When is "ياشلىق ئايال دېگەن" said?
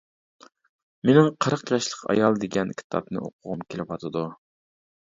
1.75-2.75